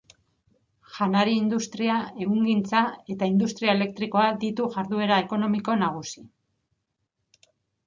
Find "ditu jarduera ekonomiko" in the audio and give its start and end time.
4.47-5.79